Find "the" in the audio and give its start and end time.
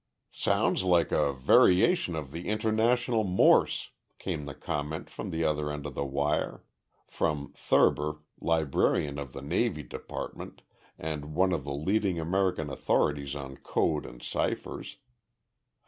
2.31-2.47, 4.45-4.55, 5.29-5.43, 5.93-6.03, 9.33-9.43, 11.65-11.75